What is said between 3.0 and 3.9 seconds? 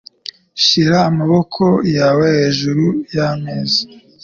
yameza.